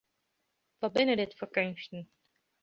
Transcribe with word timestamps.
Wat 0.81 0.93
binne 0.95 1.15
dit 1.19 1.37
foar 1.37 1.53
keunsten! 1.57 2.01